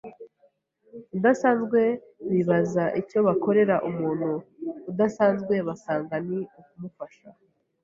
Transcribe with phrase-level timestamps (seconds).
[1.17, 1.81] udasanzwe
[2.31, 4.29] bibaza icyo bakorera umuntu
[4.91, 7.25] udasanzwe basanga ni ukumufasha,